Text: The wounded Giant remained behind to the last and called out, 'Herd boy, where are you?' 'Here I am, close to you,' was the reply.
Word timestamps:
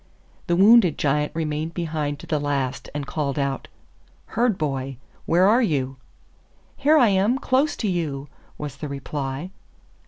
The 0.47 0.55
wounded 0.55 0.97
Giant 0.97 1.31
remained 1.35 1.75
behind 1.75 2.17
to 2.21 2.25
the 2.25 2.39
last 2.39 2.89
and 2.91 3.05
called 3.05 3.37
out, 3.37 3.67
'Herd 4.33 4.57
boy, 4.57 4.97
where 5.27 5.47
are 5.47 5.61
you?' 5.61 5.97
'Here 6.75 6.97
I 6.97 7.09
am, 7.09 7.37
close 7.37 7.75
to 7.77 7.87
you,' 7.87 8.27
was 8.57 8.77
the 8.77 8.87
reply. 8.87 9.51